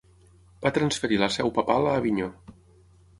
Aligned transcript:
Va 0.63 0.71
transferir 0.77 1.19
la 1.23 1.29
seu 1.35 1.53
papal 1.59 1.91
a 1.91 1.93
Avinyó. 2.01 2.31